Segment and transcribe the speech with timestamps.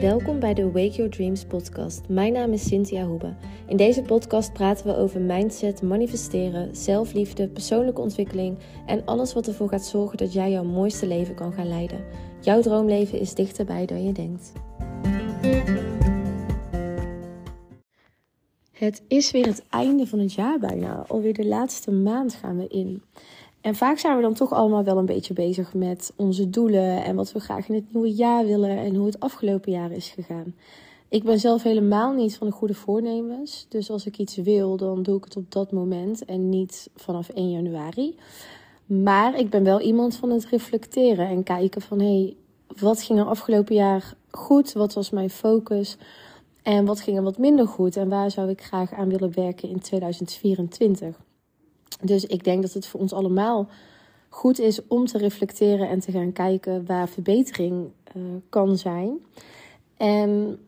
[0.00, 2.08] Welkom bij de Wake Your Dreams podcast.
[2.08, 3.34] Mijn naam is Cynthia Hoebe.
[3.68, 9.68] In deze podcast praten we over mindset, manifesteren, zelfliefde, persoonlijke ontwikkeling en alles wat ervoor
[9.68, 12.04] gaat zorgen dat jij jouw mooiste leven kan gaan leiden.
[12.40, 14.52] Jouw droomleven is dichterbij dan je denkt.
[18.72, 21.04] Het is weer het einde van het jaar bijna.
[21.08, 23.02] Alweer de laatste maand gaan we in.
[23.64, 27.16] En vaak zijn we dan toch allemaal wel een beetje bezig met onze doelen en
[27.16, 30.54] wat we graag in het nieuwe jaar willen en hoe het afgelopen jaar is gegaan.
[31.08, 33.66] Ik ben zelf helemaal niet van de goede voornemens.
[33.68, 37.28] Dus als ik iets wil, dan doe ik het op dat moment en niet vanaf
[37.28, 38.16] 1 januari.
[38.86, 42.36] Maar ik ben wel iemand van het reflecteren en kijken van hé, hey,
[42.80, 44.72] wat ging er afgelopen jaar goed?
[44.72, 45.96] Wat was mijn focus?
[46.62, 47.96] En wat ging er wat minder goed?
[47.96, 51.23] En waar zou ik graag aan willen werken in 2024?
[52.02, 53.68] Dus ik denk dat het voor ons allemaal
[54.28, 59.18] goed is om te reflecteren en te gaan kijken waar verbetering uh, kan zijn.
[59.96, 60.58] En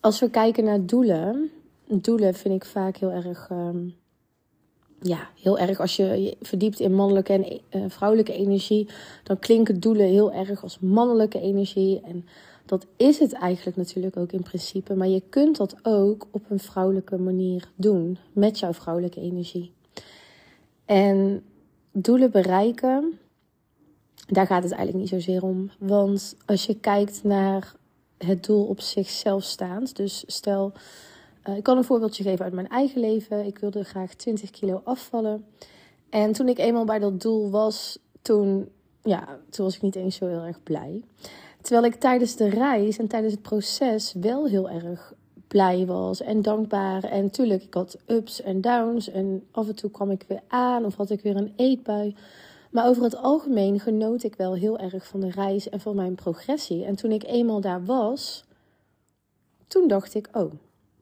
[0.00, 1.50] als we kijken naar doelen,
[1.86, 3.94] doelen vind ik vaak heel erg, um,
[5.00, 8.88] ja, heel erg als je je verdiept in mannelijke en uh, vrouwelijke energie,
[9.22, 12.00] dan klinken doelen heel erg als mannelijke energie.
[12.00, 12.24] En
[12.66, 16.58] dat is het eigenlijk natuurlijk ook in principe, maar je kunt dat ook op een
[16.58, 19.72] vrouwelijke manier doen met jouw vrouwelijke energie.
[20.86, 21.44] En
[21.92, 23.18] doelen bereiken,
[24.26, 25.70] daar gaat het eigenlijk niet zozeer om.
[25.78, 27.74] Want als je kijkt naar
[28.18, 30.72] het doel op zichzelf staand, dus stel,
[31.48, 33.46] uh, ik kan een voorbeeldje geven uit mijn eigen leven.
[33.46, 35.44] Ik wilde graag 20 kilo afvallen.
[36.10, 38.68] En toen ik eenmaal bij dat doel was, toen,
[39.02, 41.02] ja, toen was ik niet eens zo heel erg blij.
[41.60, 45.14] Terwijl ik tijdens de reis en tijdens het proces wel heel erg
[45.48, 47.04] blij was en dankbaar.
[47.04, 49.10] En natuurlijk, ik had ups en downs.
[49.10, 52.14] En af en toe kwam ik weer aan of had ik weer een eetbui.
[52.70, 56.14] Maar over het algemeen genoot ik wel heel erg van de reis en van mijn
[56.14, 56.84] progressie.
[56.84, 58.44] En toen ik eenmaal daar was,
[59.66, 60.52] toen dacht ik: oh,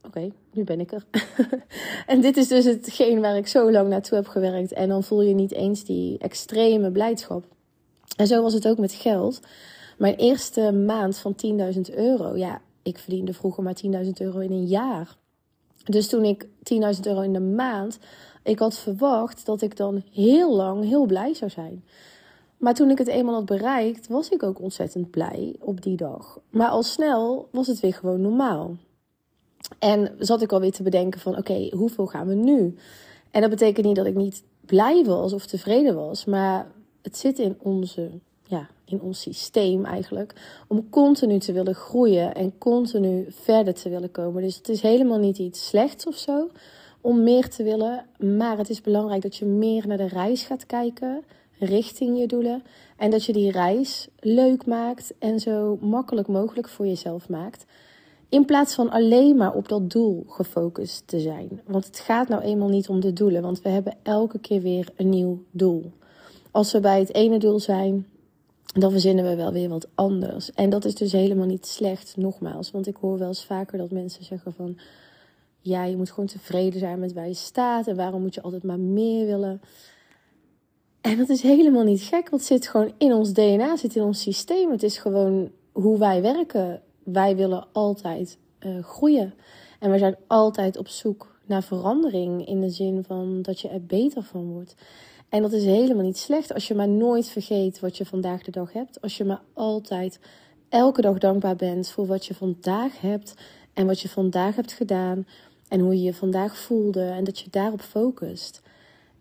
[0.02, 1.04] oké, nu ben ik er.
[2.06, 4.72] en dit is dus hetgeen waar ik zo lang naartoe heb gewerkt.
[4.72, 7.44] En dan voel je niet eens die extreme blijdschap.
[8.16, 9.40] En zo was het ook met geld.
[9.98, 11.34] Mijn eerste maand van
[11.74, 15.16] 10.000 euro, ja, ik verdiende vroeger maar 10.000 euro in een jaar.
[15.84, 17.98] Dus toen ik 10.000 euro in de maand,
[18.42, 21.84] ik had verwacht dat ik dan heel lang heel blij zou zijn.
[22.56, 26.38] Maar toen ik het eenmaal had bereikt, was ik ook ontzettend blij op die dag.
[26.50, 28.76] Maar al snel was het weer gewoon normaal.
[29.78, 32.76] En zat ik alweer te bedenken van oké, hoeveel gaan we nu?
[33.30, 36.66] En dat betekent niet dat ik niet blij was of tevreden was, maar
[37.02, 38.10] het zit in onze
[38.84, 40.32] in ons systeem eigenlijk.
[40.68, 44.42] Om continu te willen groeien en continu verder te willen komen.
[44.42, 46.48] Dus het is helemaal niet iets slechts of zo
[47.00, 48.06] om meer te willen.
[48.18, 51.24] Maar het is belangrijk dat je meer naar de reis gaat kijken
[51.58, 52.62] richting je doelen.
[52.96, 57.64] En dat je die reis leuk maakt en zo makkelijk mogelijk voor jezelf maakt.
[58.28, 61.60] In plaats van alleen maar op dat doel gefocust te zijn.
[61.66, 63.42] Want het gaat nou eenmaal niet om de doelen.
[63.42, 65.92] Want we hebben elke keer weer een nieuw doel.
[66.50, 68.06] Als we bij het ene doel zijn,
[68.80, 70.52] dan verzinnen we wel weer wat anders.
[70.52, 72.70] En dat is dus helemaal niet slecht, nogmaals.
[72.70, 74.78] Want ik hoor wel eens vaker dat mensen zeggen van...
[75.60, 77.86] Ja, je moet gewoon tevreden zijn met waar je staat.
[77.86, 79.60] En waarom moet je altijd maar meer willen?
[81.00, 82.28] En dat is helemaal niet gek.
[82.28, 84.70] Want zit gewoon in ons DNA, zit in ons systeem.
[84.70, 86.82] Het is gewoon hoe wij werken.
[87.02, 89.34] Wij willen altijd uh, groeien.
[89.78, 92.46] En we zijn altijd op zoek naar verandering.
[92.46, 94.74] In de zin van dat je er beter van wordt.
[95.34, 98.50] En dat is helemaal niet slecht als je maar nooit vergeet wat je vandaag de
[98.50, 99.00] dag hebt.
[99.00, 100.18] Als je maar altijd
[100.68, 103.34] elke dag dankbaar bent voor wat je vandaag hebt
[103.72, 105.26] en wat je vandaag hebt gedaan
[105.68, 108.62] en hoe je je vandaag voelde en dat je daarop focust.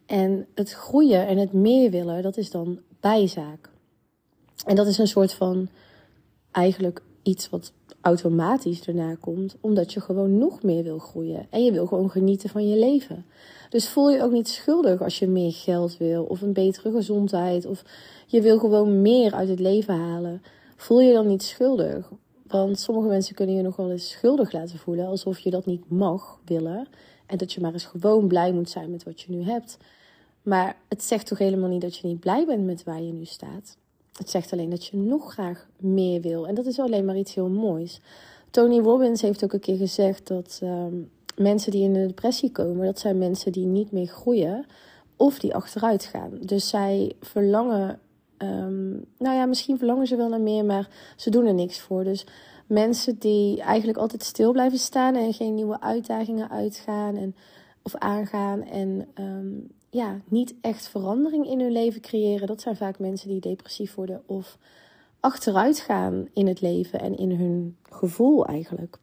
[0.06, 3.69] En het groeien en het meer willen, dat is dan bijzaak.
[4.66, 5.68] En dat is een soort van
[6.51, 11.72] eigenlijk iets wat automatisch daarna komt, omdat je gewoon nog meer wil groeien en je
[11.72, 13.26] wil gewoon genieten van je leven.
[13.70, 17.66] Dus voel je ook niet schuldig als je meer geld wil of een betere gezondheid
[17.66, 17.84] of
[18.28, 20.42] je wil gewoon meer uit het leven halen.
[20.76, 22.12] Voel je dan niet schuldig?
[22.48, 25.90] Want sommige mensen kunnen je nog wel eens schuldig laten voelen, alsof je dat niet
[25.90, 26.88] mag willen
[27.26, 29.78] en dat je maar eens gewoon blij moet zijn met wat je nu hebt.
[30.42, 33.26] Maar het zegt toch helemaal niet dat je niet blij bent met waar je nu
[33.26, 33.78] staat.
[34.18, 36.48] Het zegt alleen dat je nog graag meer wil.
[36.48, 38.01] En dat is alleen maar iets heel moois.
[38.51, 40.95] Tony Robbins heeft ook een keer gezegd dat ehm,
[41.36, 44.65] mensen die in een depressie komen, dat zijn mensen die niet meer groeien
[45.15, 46.31] of die achteruit gaan.
[46.39, 48.00] Dus zij verlangen,
[48.38, 52.04] um, nou ja, misschien verlangen ze wel naar meer, maar ze doen er niks voor.
[52.04, 52.25] Dus
[52.68, 57.36] mensen die eigenlijk altijd stil blijven staan en geen nieuwe uitdagingen uitgaan en,
[57.81, 63.00] of aangaan en um, ja, niet echt verandering in hun leven creëren, dat zijn vaak
[63.00, 64.57] mensen die depressief worden of
[65.19, 68.98] achteruit gaan in het leven en in hun gevoel eigenlijk.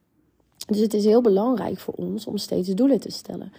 [0.66, 3.52] Dus het is heel belangrijk voor ons om steeds doelen te stellen.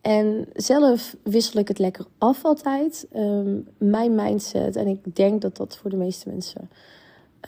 [0.00, 3.06] En zelf wissel ik het lekker af altijd.
[3.12, 6.70] Ehm, mijn mindset, en ik denk dat dat voor de meeste mensen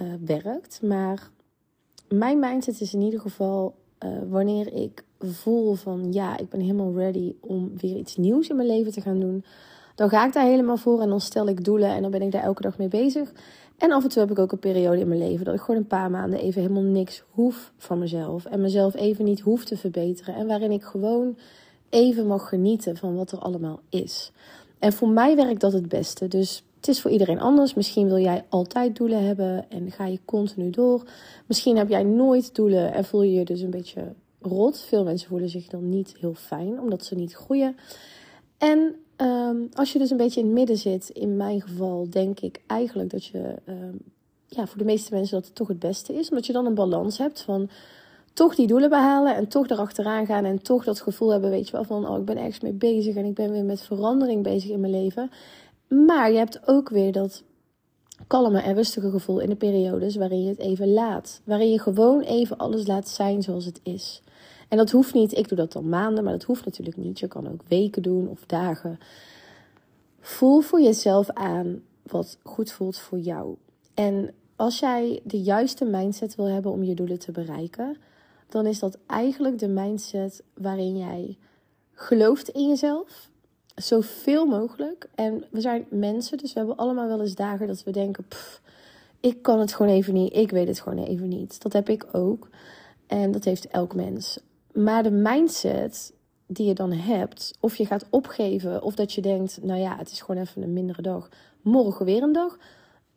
[0.03, 0.83] uh, werkt.
[0.83, 1.31] Maar
[2.09, 3.75] mijn mindset is in ieder geval
[4.05, 8.57] uh, wanneer ik voel van ja, ik ben helemaal ready om weer iets nieuws in
[8.57, 9.45] mijn leven te gaan doen.
[9.95, 12.33] Dan ga ik daar helemaal voor en dan stel ik doelen en dan ben ik
[12.33, 13.33] daar elke dag mee bezig.
[13.79, 15.81] En af en toe heb ik ook een periode in mijn leven dat ik gewoon
[15.81, 18.45] een paar maanden even helemaal niks hoef van mezelf.
[18.45, 20.35] En mezelf even niet hoef te verbeteren.
[20.35, 21.37] En waarin ik gewoon
[21.89, 24.33] even mag genieten van wat er allemaal is.
[24.79, 26.29] En voor mij werkt dat het beste.
[26.29, 27.75] Dus het is voor iedereen anders.
[27.75, 31.03] Misschien wil jij altijd doelen hebben en ga je continu door.
[31.47, 34.81] Misschien heb jij nooit doelen en voel je je dus een beetje rot.
[34.81, 37.77] Veel mensen voelen zich dan niet heel fijn omdat ze niet groeien.
[38.59, 42.41] En ehm, als je dus een beetje in het midden zit, in mijn geval, denk
[42.41, 43.97] ik eigenlijk dat je ehm,
[44.47, 46.29] ja, voor de meeste mensen dat het toch het beste is.
[46.29, 47.69] Omdat je dan een balans hebt van
[48.33, 51.73] toch die doelen behalen en toch erachteraan gaan en toch dat gevoel hebben, weet je
[51.73, 54.71] wel, van oh, ik ben ergens mee bezig en ik ben weer met verandering bezig
[54.71, 55.31] in mijn leven.
[55.89, 57.43] Maar je hebt ook weer dat
[58.27, 61.41] kalme en rustige gevoel in de periodes waarin je het even laat.
[61.45, 64.23] Waarin je gewoon even alles laat zijn zoals het is.
[64.75, 67.19] En dat hoeft niet, ik doe dat al maanden, maar dat hoeft natuurlijk niet.
[67.19, 68.99] Je kan ook weken doen of dagen.
[70.21, 73.57] Voel voor jezelf aan wat goed voelt voor jou.
[73.95, 77.97] En als jij de juiste mindset wil hebben om je doelen te bereiken,
[78.49, 81.39] dan is dat eigenlijk de mindset waarin jij
[81.93, 83.31] gelooft in jezelf.
[83.75, 85.09] Zoveel mogelijk.
[85.15, 88.61] En we zijn mensen, dus we hebben allemaal wel eens dagen dat we denken: pff,
[89.21, 91.63] ik kan het gewoon even niet, ik weet het gewoon even niet.
[91.63, 92.49] Dat heb ik ook.
[93.07, 94.39] En dat heeft elk mens.
[94.75, 96.13] Maar de mindset
[96.47, 100.11] die je dan hebt, of je gaat opgeven, of dat je denkt: nou ja, het
[100.11, 101.29] is gewoon even een mindere dag,
[101.63, 102.59] morgen weer een dag,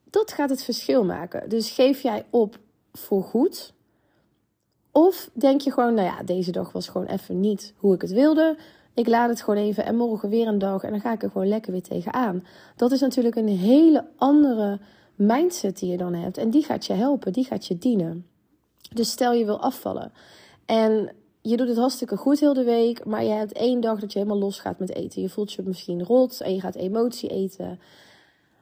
[0.04, 1.50] dat gaat het verschil maken.
[1.50, 2.60] Dus geef jij op
[2.92, 3.74] voor goed
[4.98, 8.12] of denk je gewoon, nou ja, deze dag was gewoon even niet hoe ik het
[8.12, 8.58] wilde.
[8.94, 11.32] Ik laat het gewoon even en morgen weer een dag en dan ga ik er
[11.32, 12.44] gewoon lekker weer tegenaan.
[12.76, 14.80] Dat is natuurlijk een hele andere
[15.16, 16.38] mindset die je dan hebt.
[16.38, 18.26] En die gaat je helpen, die gaat je dienen.
[18.94, 20.12] Dus stel je wil afvallen
[20.66, 21.12] en
[21.50, 24.20] je doet het hartstikke goed heel de week, maar je hebt één dag dat je
[24.20, 25.22] helemaal los gaat met eten.
[25.22, 27.80] Je voelt je misschien rot en je gaat emotie eten.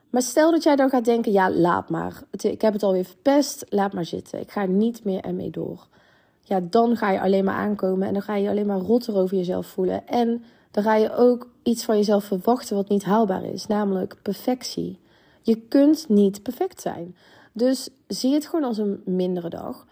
[0.10, 2.24] Maar stel dat jij dan gaat denken, ja, laat maar.
[2.32, 4.40] Ik heb het alweer verpest, laat maar zitten.
[4.40, 5.88] Ik ga niet meer ermee door
[6.46, 9.38] ja, dan ga je alleen maar aankomen en dan ga je alleen maar rotter over
[9.38, 10.08] jezelf voelen.
[10.08, 15.00] En dan ga je ook iets van jezelf verwachten wat niet haalbaar is, namelijk perfectie.
[15.42, 17.16] Je kunt niet perfect zijn.
[17.52, 19.86] Dus zie het gewoon als een mindere dag.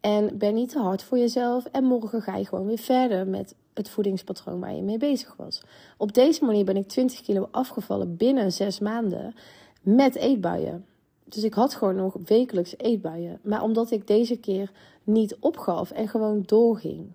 [0.00, 1.64] En ben niet te hard voor jezelf.
[1.64, 5.62] En morgen ga je gewoon weer verder met het voedingspatroon waar je mee bezig was.
[5.96, 9.34] Op deze manier ben ik 20 kilo afgevallen binnen zes maanden
[9.82, 10.84] met eetbuien.
[11.24, 13.38] Dus ik had gewoon nog wekelijks eetbuien.
[13.42, 14.70] Maar omdat ik deze keer
[15.04, 17.12] niet opgaf en gewoon doorging,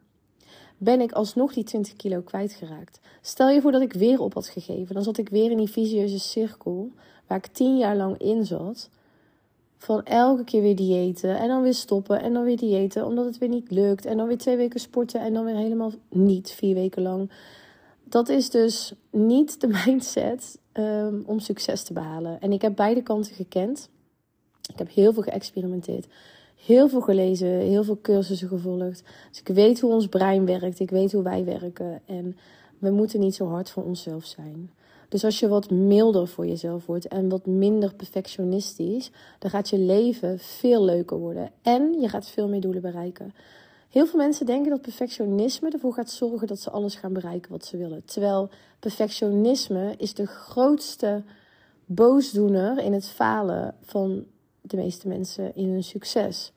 [0.77, 2.99] ben ik alsnog die 20 kilo kwijtgeraakt.
[3.21, 4.95] Stel je voor dat ik weer op had gegeven.
[4.95, 6.91] Dan zat ik weer in die visieuze cirkel
[7.27, 8.89] waar ik tien jaar lang in zat.
[9.85, 13.37] Van elke keer weer diëten en dan weer stoppen en dan weer diëten omdat het
[13.37, 14.05] weer niet lukt.
[14.05, 17.31] En dan weer twee weken sporten en dan weer helemaal niet vier weken lang.
[18.03, 22.41] Dat is dus niet de mindset um, om succes te behalen.
[22.41, 23.89] En ik heb beide kanten gekend.
[24.71, 26.07] Ik heb heel veel geëxperimenteerd.
[26.55, 29.03] Heel veel gelezen, heel veel cursussen gevolgd.
[29.29, 30.79] Dus ik weet hoe ons brein werkt.
[30.79, 32.01] Ik weet hoe wij werken.
[32.05, 32.37] En
[32.79, 34.71] we moeten niet zo hard voor onszelf zijn.
[35.09, 39.77] Dus als je wat milder voor jezelf wordt en wat minder perfectionistisch, dan gaat je
[39.77, 41.51] leven veel leuker worden.
[41.61, 43.33] En je gaat veel meer doelen bereiken.
[43.89, 47.65] Heel veel mensen denken dat perfectionisme ervoor gaat zorgen dat ze alles gaan bereiken wat
[47.65, 48.05] ze willen.
[48.05, 51.23] Terwijl perfectionisme is de grootste
[51.85, 54.25] boosdoener in het falen van
[54.61, 56.51] de meeste mensen in hun succes.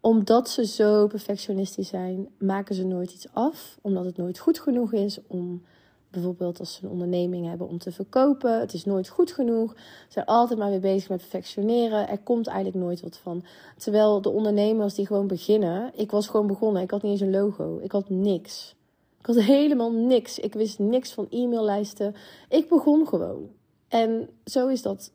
[0.00, 3.78] Omdat ze zo perfectionistisch zijn, maken ze nooit iets af.
[3.82, 5.62] Omdat het nooit goed genoeg is om
[6.10, 8.60] bijvoorbeeld als ze een onderneming hebben om te verkopen.
[8.60, 9.74] Het is nooit goed genoeg.
[9.76, 12.08] Ze zijn altijd maar weer bezig met perfectioneren.
[12.08, 13.44] Er komt eigenlijk nooit wat van.
[13.76, 15.90] Terwijl de ondernemers die gewoon beginnen.
[15.94, 16.82] Ik was gewoon begonnen.
[16.82, 17.78] Ik had niet eens een logo.
[17.82, 18.76] Ik had niks.
[19.18, 20.38] Ik had helemaal niks.
[20.38, 22.14] Ik wist niks van e-maillijsten.
[22.48, 23.48] Ik begon gewoon.
[23.88, 25.12] En zo is dat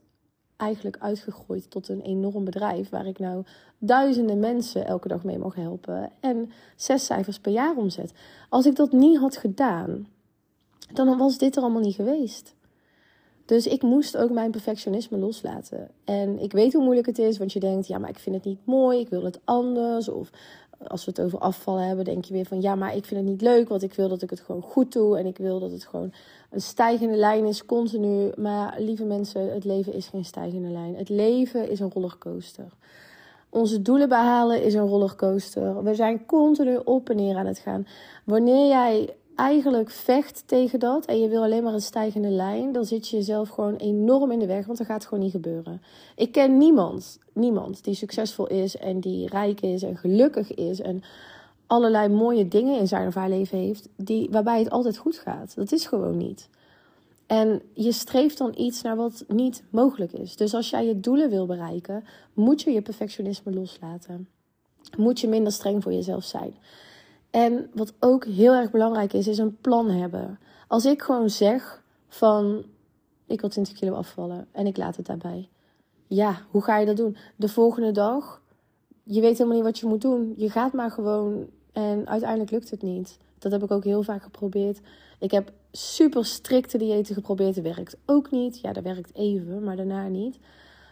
[0.57, 3.43] eigenlijk uitgegroeid tot een enorm bedrijf waar ik nou
[3.77, 8.13] duizenden mensen elke dag mee mag helpen en zes cijfers per jaar omzet.
[8.50, 10.07] Als ik dat niet had gedaan,
[10.93, 12.55] dan was dit er allemaal niet geweest.
[13.45, 15.89] Dus ik moest ook mijn perfectionisme loslaten.
[16.03, 18.45] En ik weet hoe moeilijk het is, want je denkt, ja, maar ik vind het
[18.45, 20.09] niet mooi, ik wil het anders.
[20.09, 20.29] Of
[20.88, 23.29] als we het over afvallen hebben, denk je weer van, ja, maar ik vind het
[23.29, 25.17] niet leuk, want ik wil dat ik het gewoon goed doe.
[25.17, 26.13] En ik wil dat het gewoon
[26.51, 28.31] een stijgende lijn is, continu.
[28.35, 30.95] Maar lieve mensen, het leven is geen stijgende lijn.
[30.95, 32.67] Het leven is een rollercoaster.
[33.50, 35.83] Onze doelen behalen is een rollercoaster.
[35.83, 37.88] We zijn continu op en neer aan het gaan.
[38.23, 42.85] Wanneer jij eigenlijk vecht tegen dat en je wil alleen maar een stijgende lijn, dan
[42.85, 45.81] zit je jezelf gewoon enorm in de weg, want dat gaat gewoon niet gebeuren.
[46.15, 51.03] Ik ken niemand, niemand die succesvol is en die rijk is en gelukkig is en
[51.67, 55.55] allerlei mooie dingen in zijn of haar leven heeft, die, waarbij het altijd goed gaat.
[55.55, 56.49] Dat is gewoon niet.
[57.27, 60.35] En je streeft dan iets naar wat niet mogelijk is.
[60.35, 64.27] Dus als jij je doelen wil bereiken, moet je je perfectionisme loslaten.
[64.97, 66.55] Moet je minder streng voor jezelf zijn.
[67.33, 70.39] En wat ook heel erg belangrijk is, is een plan hebben.
[70.67, 72.63] Als ik gewoon zeg van
[73.25, 75.49] ik wil 20 kilo afvallen en ik laat het daarbij.
[76.07, 77.17] Ja, hoe ga je dat doen?
[77.35, 78.41] De volgende dag,
[79.03, 80.33] je weet helemaal niet wat je moet doen.
[80.37, 83.17] Je gaat maar gewoon en uiteindelijk lukt het niet.
[83.39, 84.79] Dat heb ik ook heel vaak geprobeerd.
[85.19, 87.55] Ik heb super strikte diëten geprobeerd.
[87.55, 88.59] Dat werkt ook niet.
[88.59, 90.39] Ja, dat werkt even, maar daarna niet.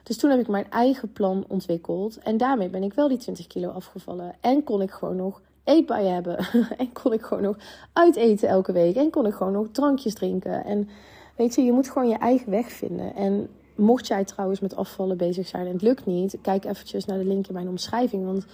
[0.03, 2.17] Dus toen heb ik mijn eigen plan ontwikkeld.
[2.17, 4.35] En daarmee ben ik wel die 20 kilo afgevallen.
[4.39, 6.37] En kon ik gewoon nog eetbaar hebben.
[6.77, 7.57] en kon ik gewoon nog
[7.93, 8.95] uiteten elke week.
[8.95, 10.65] En kon ik gewoon nog drankjes drinken.
[10.65, 10.89] En
[11.35, 13.15] weet je, je moet gewoon je eigen weg vinden.
[13.15, 17.17] En mocht jij trouwens met afvallen bezig zijn en het lukt niet, kijk eventjes naar
[17.17, 18.25] de link in mijn omschrijving.
[18.25, 18.45] Want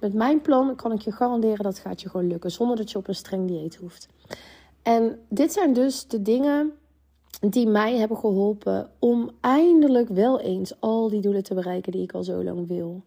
[0.00, 2.50] met mijn plan kan ik je garanderen dat gaat je gewoon lukken.
[2.50, 4.08] Zonder dat je op een streng dieet hoeft.
[4.82, 6.72] En dit zijn dus de dingen
[7.40, 12.12] die mij hebben geholpen om eindelijk wel eens al die doelen te bereiken die ik
[12.12, 13.02] al zo lang wil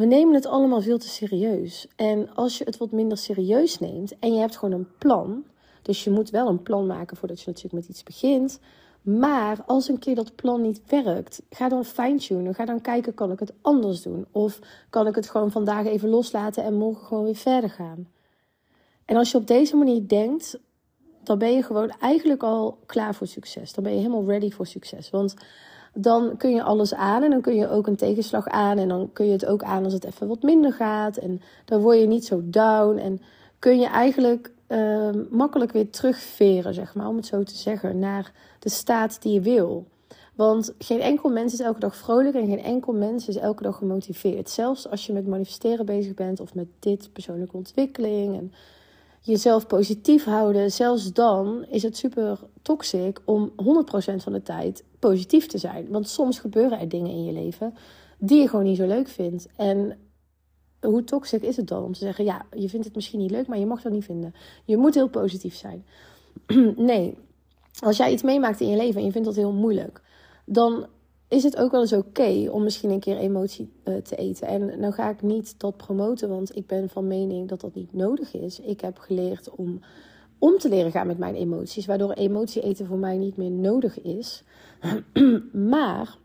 [0.00, 1.86] we nemen het allemaal veel te serieus.
[1.96, 5.44] En als je het wat minder serieus neemt en je hebt gewoon een plan.
[5.82, 8.60] Dus je moet wel een plan maken voordat je natuurlijk met iets begint.
[9.02, 12.54] Maar als een keer dat plan niet werkt, ga dan fine-tunen.
[12.54, 14.26] Ga dan kijken, kan ik het anders doen?
[14.30, 14.58] Of
[14.90, 18.08] kan ik het gewoon vandaag even loslaten en morgen gewoon weer verder gaan?
[19.04, 20.58] En als je op deze manier denkt,
[21.22, 23.72] dan ben je gewoon eigenlijk al klaar voor succes.
[23.72, 25.10] Dan ben je helemaal ready voor succes.
[25.10, 25.34] Want
[25.92, 29.10] dan kun je alles aan en dan kun je ook een tegenslag aan en dan
[29.12, 32.06] kun je het ook aan als het even wat minder gaat en dan word je
[32.06, 33.20] niet zo down en
[33.58, 38.32] kun je eigenlijk uh, makkelijk weer terugveren, zeg maar, om het zo te zeggen, naar
[38.58, 39.86] de staat die je wil.
[40.34, 43.76] Want geen enkel mens is elke dag vrolijk en geen enkel mens is elke dag
[43.76, 44.50] gemotiveerd.
[44.50, 48.52] Zelfs als je met manifesteren bezig bent of met dit, persoonlijke ontwikkeling en
[49.20, 53.54] jezelf positief houden, zelfs dan is het super toxic om 100%
[54.16, 55.88] van de tijd positief te zijn.
[55.88, 57.74] Want soms gebeuren er dingen in je leven
[58.18, 59.48] die je gewoon niet zo leuk vindt.
[59.56, 59.98] En
[60.80, 63.46] hoe toxic is het dan om te zeggen: ja, je vindt het misschien niet leuk,
[63.46, 64.34] maar je mag dat niet vinden.
[64.64, 65.84] Je moet heel positief zijn.
[66.76, 67.18] nee,
[67.80, 70.02] als jij iets meemaakt in je leven en je vindt dat heel moeilijk,
[70.44, 70.86] dan
[71.30, 74.46] is het ook wel eens oké om misschien een keer emotie uh, te eten.
[74.46, 77.92] En nou ga ik niet dat promoten, want ik ben van mening dat dat niet
[77.92, 78.60] nodig is.
[78.60, 79.80] Ik heb geleerd om
[80.38, 84.00] om te leren gaan met mijn emoties, waardoor emotie eten voor mij niet meer nodig
[84.00, 84.42] is.
[85.52, 86.16] maar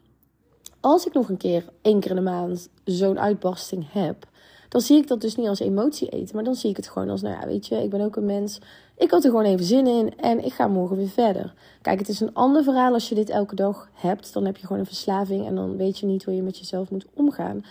[0.79, 4.27] als ik nog een keer, één keer in de maand, zo'n uitbarsting heb,
[4.69, 7.09] dan zie ik dat dus niet als emotie eten, maar dan zie ik het gewoon
[7.09, 8.59] als, nou ja, weet je, ik ben ook een mens.
[8.97, 11.53] Ik had er gewoon even zin in en ik ga morgen weer verder.
[11.81, 14.33] Kijk, het is een ander verhaal als je dit elke dag hebt.
[14.33, 16.89] Dan heb je gewoon een verslaving en dan weet je niet hoe je met jezelf
[16.89, 17.65] moet omgaan.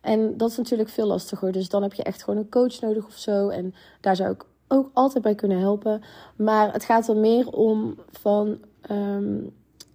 [0.00, 1.52] En dat is natuurlijk veel lastiger.
[1.52, 3.48] Dus dan heb je echt gewoon een coach nodig of zo.
[3.48, 6.02] En daar zou ik ook altijd bij kunnen helpen.
[6.36, 9.38] Maar het gaat er meer om van ehm,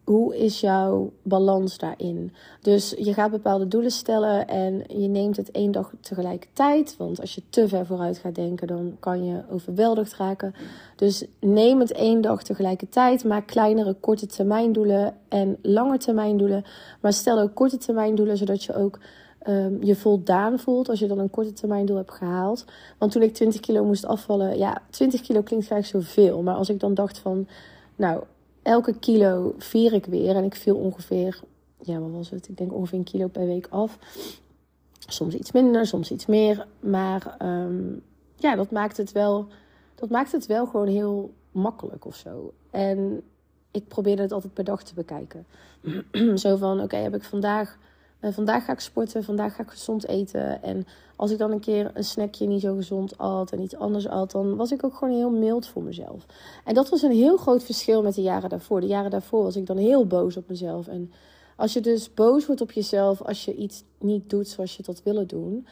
[0.07, 2.33] hoe is jouw balans daarin?
[2.61, 6.95] Dus je gaat bepaalde doelen stellen en je neemt het één dag tegelijkertijd.
[6.97, 10.53] Want als je te ver vooruit gaat denken, dan kan je overweldigd raken.
[10.95, 13.23] Dus neem het één dag tegelijkertijd.
[13.23, 16.63] Maak kleinere korte termijn doelen en lange termijn doelen.
[17.01, 18.99] Maar stel ook korte termijn doelen, zodat je ook
[19.47, 22.65] um, je voldaan voelt als je dan een korte termijn doel hebt gehaald.
[22.97, 26.41] Want toen ik 20 kilo moest afvallen, ja, 20 kilo klinkt graag zoveel.
[26.41, 27.47] Maar als ik dan dacht van,
[27.95, 28.23] nou,
[28.67, 31.39] elke kilo vier ik weer en ik viel ongeveer,
[31.81, 32.47] ja, wat was het?
[32.47, 33.97] Ik denk ongeveer een kilo per week af.
[35.07, 36.67] Soms iets minder, soms iets meer.
[36.79, 38.01] Maar um,
[38.35, 39.47] ja, dat maakt het wel,
[39.95, 42.53] dat maakt het wel gewoon heel makkelijk of zo.
[42.71, 43.21] En
[43.71, 45.45] ik probeerde het altijd per dag te bekijken.
[46.35, 47.77] zo van, oké, heb ik vandaag
[48.21, 50.63] uh, vandaag ga ik sporten, vandaag ga ik gezond eten.
[50.63, 54.07] En als ik dan een keer een snackje niet zo gezond at en iets anders
[54.07, 56.25] at, dan was ik ook gewoon heel mild voor mezelf.
[56.65, 58.81] En dat was een heel groot verschil met de jaren daarvoor.
[58.81, 60.87] De jaren daarvoor was ik dan heel boos op mezelf.
[60.87, 61.11] En
[61.55, 65.03] als je dus boos wordt op jezelf als je iets niet doet zoals je dat
[65.03, 65.67] willen doen,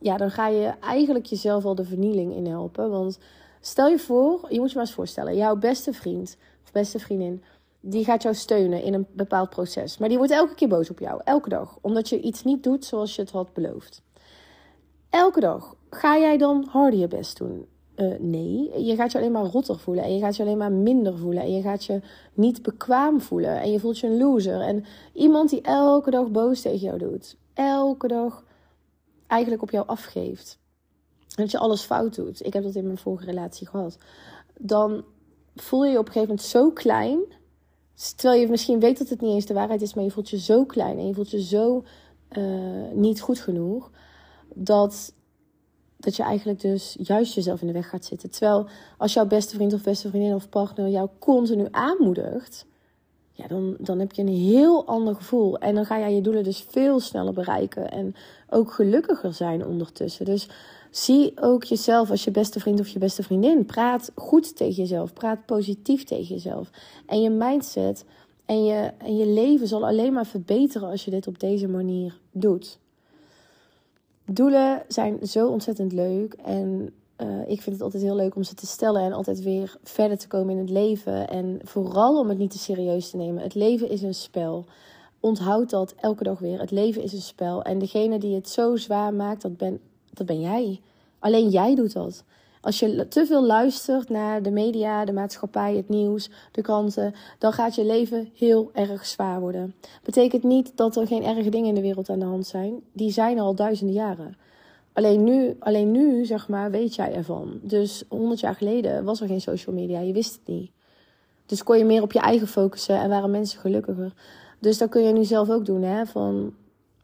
[0.00, 2.90] ja, dan ga je eigenlijk jezelf al de vernieling in helpen.
[2.90, 3.18] Want
[3.60, 7.42] stel je voor, je moet je maar eens voorstellen, jouw beste vriend of beste vriendin
[7.80, 9.98] die gaat jou steunen in een bepaald proces.
[9.98, 12.84] Maar die wordt elke keer boos op jou, elke dag, omdat je iets niet doet
[12.84, 14.02] zoals je het had beloofd.
[15.10, 15.76] Elke dag.
[15.90, 17.66] Ga jij dan harder je best doen?
[17.96, 20.72] Uh, nee, je gaat je alleen maar rotter voelen en je gaat je alleen maar
[20.72, 22.00] minder voelen en je gaat je
[22.34, 24.60] niet bekwaam voelen en je voelt je een loser.
[24.60, 28.44] En iemand die elke dag boos tegen jou doet, elke dag
[29.26, 30.58] eigenlijk op jou afgeeft,
[31.34, 32.46] dat je alles fout doet.
[32.46, 33.98] Ik heb dat in mijn vorige relatie gehad.
[34.58, 35.04] Dan
[35.54, 37.20] voel je je op een gegeven moment zo klein,
[38.16, 40.38] terwijl je misschien weet dat het niet eens de waarheid is, maar je voelt je
[40.38, 41.84] zo klein en je voelt je zo
[42.38, 42.44] uh,
[42.92, 43.90] niet goed genoeg
[44.54, 45.12] dat
[46.00, 48.30] dat je eigenlijk dus juist jezelf in de weg gaat zitten.
[48.30, 48.66] Terwijl
[48.98, 52.66] als jouw beste vriend of beste vriendin of partner jou continu aanmoedigt,
[53.32, 55.58] ja, dan, dan heb je een heel ander gevoel.
[55.58, 58.14] En dan ga jij je doelen dus veel sneller bereiken en
[58.48, 60.24] ook gelukkiger zijn ondertussen.
[60.24, 60.48] Dus
[60.90, 63.64] zie ook jezelf als je beste vriend of je beste vriendin.
[63.64, 66.70] Praat goed tegen jezelf, praat positief tegen jezelf.
[67.06, 68.04] En je mindset
[68.46, 72.18] en je, en je leven zal alleen maar verbeteren als je dit op deze manier
[72.32, 72.78] doet
[74.30, 76.32] doelen zijn zo ontzettend leuk.
[76.32, 79.76] En uh, ik vind het altijd heel leuk om ze te stellen en altijd weer
[79.82, 81.28] verder te komen in het leven.
[81.28, 83.42] En vooral om het niet te serieus te nemen.
[83.42, 84.64] Het leven is een spel.
[85.20, 86.60] Onthoud dat elke dag weer.
[86.60, 87.62] Het leven is een spel.
[87.62, 89.80] En degene die het zo zwaar maakt, dat ben,
[90.18, 90.80] dat ben jij.
[91.18, 92.24] Alleen jij doet dat.
[92.60, 97.52] Als je te veel luistert naar de media, de maatschappij, het nieuws, de kranten, dan
[97.52, 99.74] gaat je leven heel erg zwaar worden.
[100.02, 102.80] Betekent niet dat er geen erge dingen in de wereld aan de hand zijn.
[102.92, 104.36] Die zijn er al duizenden jaren.
[104.92, 107.60] Alleen nu, alleen nu, zeg maar, weet jij ervan.
[107.62, 110.70] Dus 100 jaar geleden was er geen social media, je wist het niet.
[111.46, 114.12] Dus kon je meer op je eigen focussen en waren mensen gelukkiger.
[114.58, 116.06] Dus dat kun je nu zelf ook doen, hè?
[116.06, 116.54] Van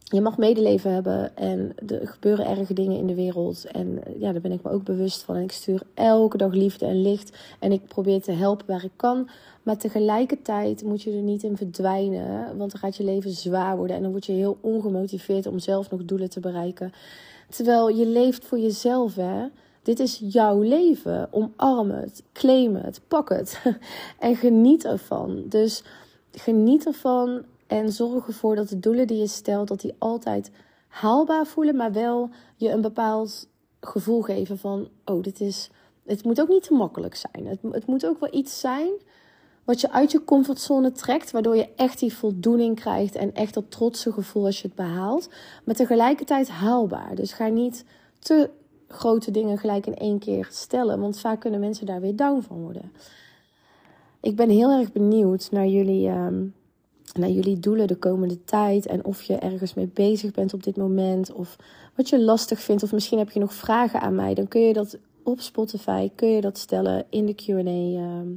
[0.05, 3.65] je mag medeleven hebben en er gebeuren erge dingen in de wereld.
[3.65, 5.37] En ja, daar ben ik me ook bewust van.
[5.37, 7.37] En ik stuur elke dag liefde en licht.
[7.59, 9.29] En ik probeer te helpen waar ik kan.
[9.63, 12.57] Maar tegelijkertijd moet je er niet in verdwijnen.
[12.57, 13.97] Want dan gaat je leven zwaar worden.
[13.97, 16.93] En dan word je heel ongemotiveerd om zelf nog doelen te bereiken.
[17.49, 19.47] Terwijl je leeft voor jezelf, hè.
[19.83, 21.29] Dit is jouw leven.
[21.31, 23.63] Omarm het, claim het, pak het.
[24.19, 25.43] en geniet ervan.
[25.49, 25.83] Dus
[26.33, 30.51] geniet ervan en zorg ervoor dat de doelen die je stelt, dat die altijd
[30.89, 33.49] haalbaar voelen, maar wel je een bepaald
[33.81, 35.71] gevoel geven van, oh, dit is,
[36.07, 37.47] het moet ook niet te makkelijk zijn.
[37.47, 38.93] Het, het moet ook wel iets zijn
[39.65, 43.71] wat je uit je comfortzone trekt, waardoor je echt die voldoening krijgt en echt dat
[43.71, 45.29] trotse gevoel als je het behaalt,
[45.65, 47.15] maar tegelijkertijd haalbaar.
[47.15, 47.85] Dus ga niet
[48.19, 48.51] te
[48.89, 52.61] grote dingen gelijk in één keer stellen, want vaak kunnen mensen daar weer down van
[52.61, 52.93] worden.
[54.21, 56.09] Ik ben heel erg benieuwd naar jullie.
[56.09, 56.45] Ehm,
[57.19, 58.87] naar jullie doelen de komende tijd.
[58.87, 61.33] En of je ergens mee bezig bent op dit moment.
[61.33, 61.57] Of
[61.95, 62.83] wat je lastig vindt.
[62.83, 64.35] Of misschien heb je nog vragen aan mij.
[64.35, 68.29] Dan kun je dat op Spotify kun je dat stellen in de QA ehm.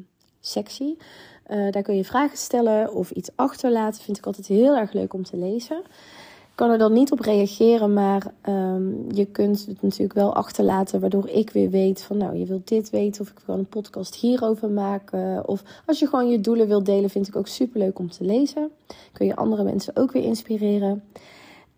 [1.50, 4.04] Uh, daar kun je vragen stellen of iets achterlaten.
[4.04, 5.82] Vind ik altijd heel erg leuk om te lezen
[6.58, 11.30] kan er dan niet op reageren, maar um, je kunt het natuurlijk wel achterlaten, waardoor
[11.30, 14.70] ik weer weet van nou, je wilt dit weten of ik wil een podcast hierover
[14.70, 15.48] maken.
[15.48, 18.24] Of als je gewoon je doelen wilt delen, vind ik ook super leuk om te
[18.24, 18.72] lezen.
[19.14, 21.04] Kun je andere mensen ook weer inspireren.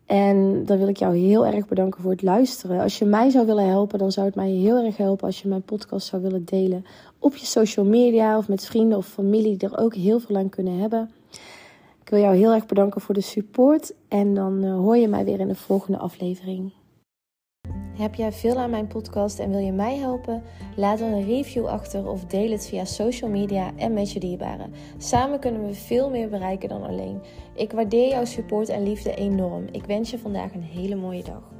[0.05, 2.81] En dan wil ik jou heel erg bedanken voor het luisteren.
[2.81, 5.47] Als je mij zou willen helpen, dan zou het mij heel erg helpen als je
[5.47, 6.85] mijn podcast zou willen delen
[7.19, 10.49] op je social media of met vrienden of familie die er ook heel veel aan
[10.49, 11.09] kunnen hebben.
[12.09, 15.25] Ik wil jou heel erg bedanken voor de support en dan uh, hoor je mij
[15.25, 16.73] weer in de volgende aflevering.
[17.97, 20.43] Heb jij veel aan mijn podcast en wil je mij helpen?
[20.75, 24.73] Laat dan een review achter of deel het via social media en met je dierbaren.
[24.97, 27.21] Samen kunnen we veel meer bereiken dan alleen.
[27.55, 29.65] Ik waardeer jouw support en liefde enorm.
[29.71, 31.51] Ik wens je vandaag een hele mooie dag.